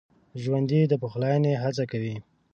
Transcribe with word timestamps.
ژوندي 0.41 0.81
د 0.87 0.93
پخلاينې 1.01 1.53
هڅه 1.63 1.83
کوي 1.91 2.15